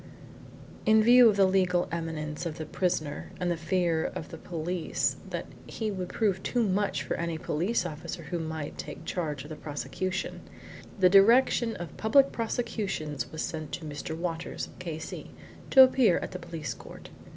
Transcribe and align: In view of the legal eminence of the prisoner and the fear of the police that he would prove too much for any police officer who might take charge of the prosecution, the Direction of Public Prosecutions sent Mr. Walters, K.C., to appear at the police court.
In 0.83 1.03
view 1.03 1.29
of 1.29 1.35
the 1.35 1.45
legal 1.45 1.87
eminence 1.91 2.47
of 2.47 2.57
the 2.57 2.65
prisoner 2.65 3.31
and 3.39 3.51
the 3.51 3.55
fear 3.55 4.03
of 4.03 4.29
the 4.29 4.37
police 4.39 5.17
that 5.29 5.45
he 5.67 5.91
would 5.91 6.09
prove 6.09 6.41
too 6.41 6.63
much 6.67 7.03
for 7.03 7.13
any 7.17 7.37
police 7.37 7.85
officer 7.85 8.23
who 8.23 8.39
might 8.39 8.79
take 8.79 9.05
charge 9.05 9.43
of 9.43 9.49
the 9.51 9.55
prosecution, 9.55 10.41
the 10.99 11.07
Direction 11.07 11.75
of 11.75 11.95
Public 11.97 12.31
Prosecutions 12.31 13.27
sent 13.39 13.79
Mr. 13.87 14.17
Walters, 14.17 14.69
K.C., 14.79 15.29
to 15.69 15.83
appear 15.83 16.17
at 16.17 16.31
the 16.31 16.39
police 16.39 16.73
court. 16.73 17.11